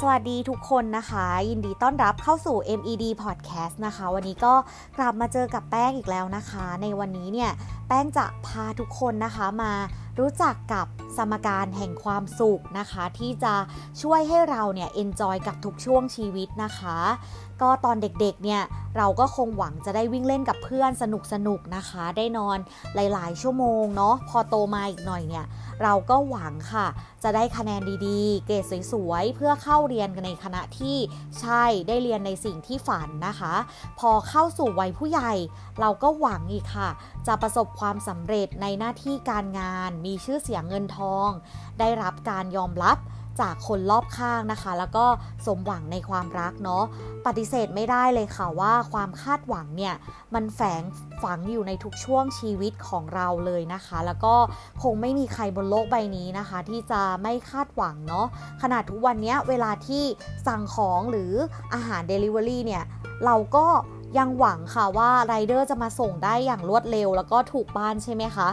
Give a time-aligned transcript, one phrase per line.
[0.00, 4.54] สวัสดีทุกคนนะคะ ยินดีต้อนรับเข้าสู่ MED Podcast นะคะ วันนี้ก็
[4.98, 7.50] กลับมาเจอกับแป้งอีกแล้วนะคะ ในวันนี้เนี่ย
[7.88, 9.72] แป้งจะพาทุกคนนะคะมา
[10.18, 10.86] รู้จักกับ
[11.16, 13.54] สมการแห่งความสุขนะคะ ที่จะ
[14.02, 16.98] ช่วยให้เราเนี่ย enjoy กับทุกช่วงชีวิตนะคะ
[17.62, 18.62] ก็ตอนเด็กๆเนี่ย
[18.96, 21.04] เราก็คงหวังจะได้วิ่งเล่นกับเพื่อนส
[21.46, 22.58] นุกๆนะคะ ได้นอน
[22.94, 25.44] หลายๆ ชั่วโมงเนาะพอโตมาอีกหน่อยเนี่ย
[25.82, 26.86] เราก็หวังค่ะ
[27.22, 30.96] จะได้คะแนนดีๆ เกรดสวยๆ เพื่อเข้าเรียนในคณะที่
[31.40, 33.54] ใช่ได้เรียนในสิ่งที่ฝันนะคะ
[33.98, 35.32] พอเข้าสู่วัยผู้ใหญ่
[35.80, 36.90] เราก็หวังอีกค่ะ
[37.26, 41.28] จะประสบความสำเร็จในหน้าที่การงาน มีชื่อเสียงเงินทอง
[41.78, 42.98] ได้รับการยอมรับ
[43.40, 45.06] จากคนรอบข้างนะคะ แล้วก็
[45.46, 46.84] สมหวังในความรักเนาะ
[47.26, 49.94] ปฏิเสธไม่ได้เลยค่ะว่าความคาดหวังเนี่ย
[50.34, 50.82] มันแฝง
[51.22, 54.34] ฝังอยู่ในทุกช่วงชีวิตของเราเลยนะคะ แล้วก็
[54.82, 58.26] คงไม่มีใครบนโลกใบนี้นะคะ ที่จะไม่คาดหวังเนาะ
[58.62, 60.04] ขนาดทุกวันนี้เวลาที่
[60.46, 61.32] สั่งของหรือ
[61.74, 62.84] อาหาร Delivery เนี่ย
[63.24, 63.66] เราก็
[64.18, 68.48] ยังหวังค่ะว่าไรเดอร์จะมาส่งได้อย่างรวดเร็ว แล้วก็ถูกบ้านใช่ไหมคะ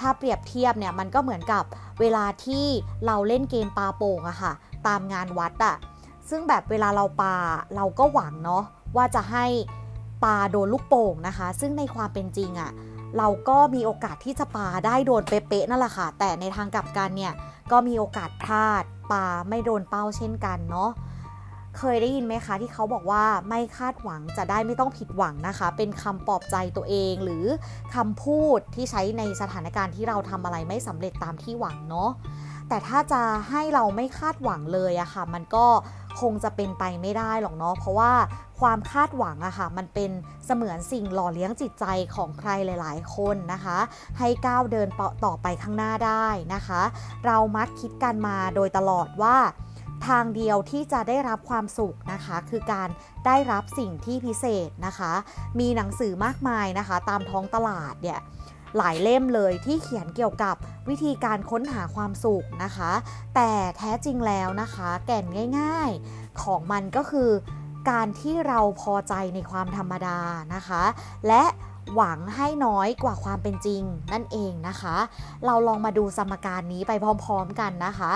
[0.00, 1.64] ถ้าเปรียบเทียบเนี่ยมันก็เหมือนกับ
[2.00, 2.66] เวลาที่
[3.06, 4.52] เราเล่นเกมปาโป่งอะค่ะ
[4.86, 5.76] ตามงานวัดอะ
[6.28, 7.36] ซึ่งแบบเวลาเราปา
[7.76, 8.62] เราก็หวังเนาะ
[8.96, 9.46] ว่าจะให้
[10.24, 12.70] ปาโดนลูกโป่งนะคะ ซึ่งในความเป็นจริงอะ
[13.18, 17.32] เราก็มีโอกาสที่จะปาได้โดนเป๊ะๆนั่นแหละค่ะ แต่ในทางกลับกันเนี่ย
[17.72, 20.90] ก็มีโอกาสพลาดปาไม่โดนเป้าเช่นกันเนาะ
[21.78, 27.44] เคยได้ยินไหมคะที่เขาบอกว่าไม่คาดหวังจะได้ไม่ต้องผิดหวังนะคะ เป็นคำปลอบใจตัวเองหรือ
[27.94, 32.10] คำพูดที่ใช้ในสถานการณ์ที่เราทำอะไรไม่สำเร็จตามที่หวังเนาะ
[32.68, 35.66] แต่ถ้าจะให้เราไม่คาดหวังเลยอะค่ะ มันก็
[36.20, 38.12] คงจะเป็นไปไม่ได้หรอกเนาะเพราะว่า
[38.60, 40.10] ความคาดหวังอะค่ะ มันเป็น
[40.46, 43.78] เสมือนสิ่งหล่อเลี้ยงจิตใจของใครหลาย ๆ คนนะคะ
[44.18, 44.88] ให้ก้าวเดิน
[45.24, 46.82] ต่อไปข้างหน้าได้นะคะ
[47.26, 49.36] เรามักคิดกันมาโดยตลอดว่า
[50.08, 52.88] ทางเดียวที่จะได้รับความสุขนะคะ คือการ
[53.26, 55.12] ได้รับสิ่งที่พิเศษนะคะ
[55.60, 58.20] มีหนังสือมากมายนะคะ ตามท้องตลาดเนี่ย
[58.76, 60.54] หลายเล่มเลยที่เขียนเกี่ยวกับ
[60.88, 62.92] วิธีการค้นหาความสุขนะคะ
[63.34, 65.24] แต่แท้จริงแล้วนะคะ แก่น
[65.58, 67.30] ง่ายๆของมันก็คือ
[67.90, 70.18] การที่เราพอใจในความธรรมดา
[70.54, 70.82] นะคะ
[71.28, 71.44] และ
[71.94, 74.96] หวังให้น้อยกว่าความเป็นจริงนั่นเองนะคะ
[75.46, 76.92] เราลองมาดูสมการนี้ไป
[77.24, 78.12] พร้อมๆกันนะคะ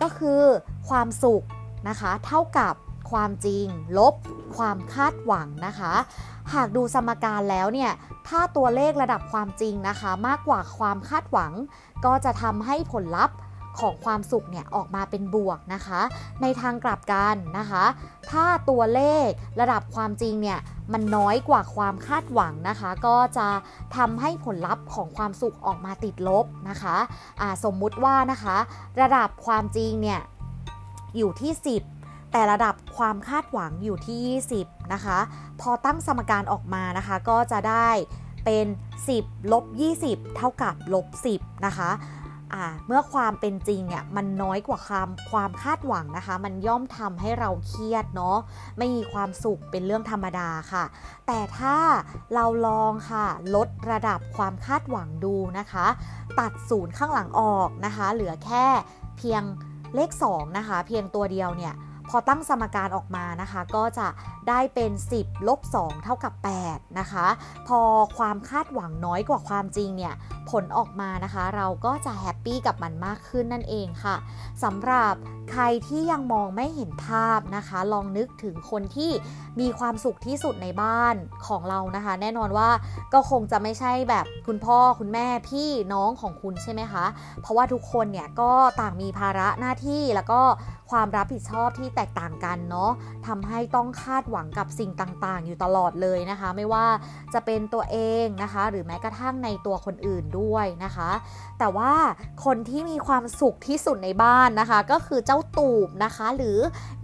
[0.00, 0.42] ก็คือ
[0.88, 1.44] ความสุข
[1.88, 2.74] นะคะ เท่ากับ
[3.10, 3.66] ความจริง
[3.98, 4.14] ลบ
[4.56, 5.92] ความคาดหวังนะคะ
[6.54, 7.90] หากดูสมการแล้วเนี่ย
[8.28, 11.52] ถ้าตัวเลขระดับความจริงนะคะ มากกว่าความคาดหวัง
[12.04, 13.36] ก็จะทำให้ผลลัพธ์
[13.78, 16.00] ของความสุขเนี่ยออกมาเป็นบวกนะคะ
[16.42, 17.84] ในทางกลับกันนะคะ
[18.30, 19.28] ถ้าตัวเลข
[19.60, 20.58] ระดับความจริงเนี่ย
[20.92, 23.48] มันน้อยกว่าความคาดหวังนะคะ ก็จะ
[23.96, 28.56] ทำให้ผลลัพธ์ของความสุขออกมาติดลบนะคะะสมมุติว่านะคะ
[29.00, 30.20] ระดับความจริงเนี่ย
[31.16, 31.52] อยู่ที่
[31.92, 34.18] 10แต่ระดับความคาดหวังอยู่ที่
[34.60, 35.18] 20 นะคะ
[35.60, 37.88] พอตั้งสมการออกมานะคะ ก็จะได้
[38.44, 38.66] เป็น
[39.08, 39.64] 10 ลบ
[40.00, 41.90] 20 เท่ากับลบ 10 นะคะ
[42.86, 48.38] เมื่อความเป็นจริงเนี่ยมันน้อยกว่าความความคาดหวังนะคะ มันย่อมทำให้เราเครียดเนาะ
[48.78, 50.84] ไม่มีความสุขเป็นเรื่องธรรมดาค่ะ
[51.26, 51.76] แต่ถ้า
[52.34, 55.86] เราลองค่ะ ลดระดับความคาดหวังดูนะคะ
[56.40, 58.66] ตัดศูนย์ข้างหลังออกนะคะ เหลือแค่
[59.18, 59.42] เพียง
[59.94, 61.74] เลข2นะคะ เพียงตัวเดียวเนี่ย
[62.10, 64.08] พอตั้งสมการออกมานะคะ ก็จะ
[64.48, 64.90] ได้เป็น
[65.20, 66.32] 10ลบ2เท่ากับ
[66.66, 67.26] 8นะคะ
[67.68, 67.80] พอ
[68.16, 70.14] ความคาดหวังน้อยกว่าความจริงเนี่ย
[70.50, 74.16] ผลออกมานะคะ เราก็จะแฮปปี้กับมันมากขึ้นนั่นเองค่ะ
[74.62, 75.14] สำหรับ
[75.50, 79.10] ใครที่ยังมองไม่เห็นภาพนะคะ ลองนึกถึงคนที่
[79.60, 81.14] มีความสุขที่สุดในบ้าน
[81.46, 82.70] ของเรานะคะ แน่นอนว่า
[83.12, 87.04] ก็คงจะไม่ใช่แบบคุณพ่อคุณแม่พี่น้องของคุณใช่ไหมคะ
[87.40, 90.40] เพราะว่าทุกคนเนี่ยก็ต่างมีภาระหน้าที่แล้วก็
[90.90, 92.90] ความรับผิดชอบที่แตกต่างกันเนาะ
[93.26, 96.86] ทำให้ต้องคาดหวังกับสิ่งต่างๆ อยู่ตลอดเลยนะคะ ไม่ว่า
[97.34, 101.10] จะเป็นตัวเองนะคะ หรือแม้กระทั่งในตัวคนอื่นด้วยนะคะ
[101.58, 101.92] แต่ว่า
[102.44, 106.58] คนที่มีความสุขที่สุดในบ้านนะคะ ก็คือเจ้าตูบนะคะ หรือ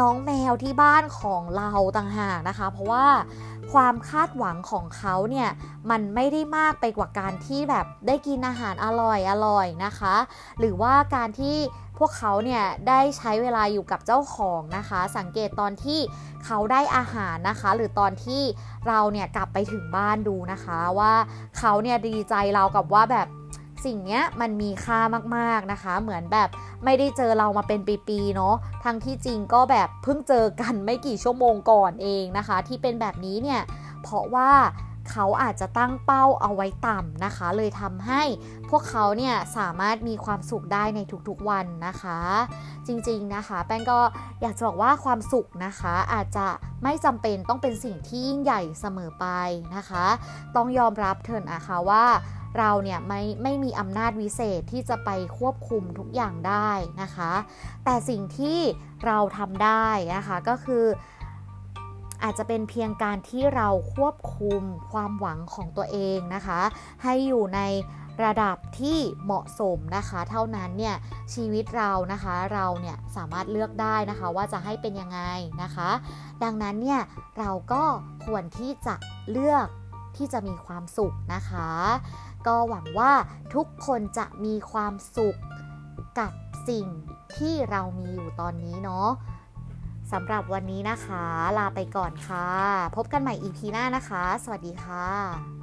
[0.00, 3.06] น้องแมวที่บ้านของเราต่างหากนะคะ เพราะว่า
[3.72, 5.48] ความคาดหวังของเขาเนี่ย
[5.90, 10.14] มันไม่ได้มากไปกว่าการที่แบบได้กินอาหารอร่อยอร่อยนะคะ
[10.58, 11.56] หรือว่าการที่
[12.02, 16.00] วกเขาเนี่ยได้ใช้เวลาอยู่กับเจ้าของนะคะ สังเกตตอนที่
[16.44, 18.42] เขาได้อาหารนะคะ หรือตอนที่
[18.88, 21.12] เราเนี่ยกลับไปถึงบ้านดูนะคะว่า
[21.58, 23.28] เขาเนี่ยดีใจเรากับว่าแบบ
[23.84, 25.00] สิ่งเนี้ยมันมีค่า
[25.36, 26.48] มากๆนะคะ เหมือนแบบ
[26.84, 33.60] ไม่ได้เจอเรามาเป็นปีๆเนาะทั้งที่จริงก็แบบเพิ่งเจอกันไม่กี่ชั่วโมงก่อนเองนะคะ ที่เป็นแบบนี้เนี่ย
[34.02, 34.50] เพราะว่า
[35.10, 38.22] เขาอาจจะตั้งเป้าเอาไว้ต่ำนะคะ เลยทำให้
[38.70, 42.18] พวกเขาเนี่ยสามารถมีความสุขได้ในทุกๆวันนะคะ
[42.86, 44.00] จริงๆนะคะ แป้งก็
[44.42, 46.46] อยากจะบอกว่าความสุขนะคะ อาจจะ
[46.82, 49.26] ไม่จำเป็นต้องเป็นสิ่งที่ยิ่งใหญ่เสมอไป
[49.76, 50.06] นะคะ
[50.56, 52.04] ต้องยอมรับเถิดนะคะว่า
[52.58, 56.70] เราเนี่ยไม่ไม่มีอำนาจวิเศษที่จะไปควบคุมทุกอย่างได้
[57.02, 57.32] นะคะ
[57.84, 58.58] แต่สิ่งที่
[59.06, 60.84] เราทำได้นะคะก็คือ
[62.22, 66.60] อาจจะเป็นเพียงการที่เราควบคุมความหวังของตัวเองนะคะ
[67.02, 67.60] ให้อยู่ใน
[68.24, 70.96] ระดับที่เหมาะสมนะคะ เท่านั้นเนี่ย
[71.34, 75.20] ชีวิตเรานะคะเราเนี่ยสามารถเลือกได้นะคะว่าจะให้เป็นยังไง
[75.62, 75.90] นะคะ
[76.42, 77.00] ดังนั้นเนี่ย
[77.38, 77.82] เราก็
[78.26, 78.94] ควรที่จะ
[79.30, 79.66] เลือก
[80.16, 81.70] ที่จะมีความสุขนะคะ
[82.46, 83.12] ก็หวังว่า
[83.54, 85.38] ทุกคนจะมีความสุข
[86.18, 86.32] กับ
[86.68, 86.86] สิ่ง
[87.36, 89.08] ที่เรามีอยู่ตอนนี้เนาะ
[90.12, 91.24] สำหรับวันนี้นะคะ
[91.58, 92.48] ลาไปก่อนค่ะ
[92.96, 95.61] พบกันใหม่ EP หน้านะคะ สวัสดีค่ะ